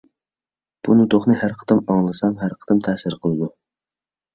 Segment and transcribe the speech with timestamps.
[0.87, 3.57] بۇ نۇتۇقنى ھەر قېتىم ئاڭلىسام ھەر قېتىم تەسىر قىلىدۇ.